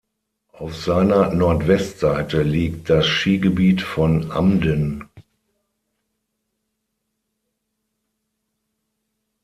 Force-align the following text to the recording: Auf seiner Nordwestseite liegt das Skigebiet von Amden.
Auf 0.53 0.75
seiner 0.77 1.29
Nordwestseite 1.29 2.41
liegt 2.41 2.89
das 2.89 3.05
Skigebiet 3.05 3.83
von 3.83 4.31
Amden. 4.31 5.07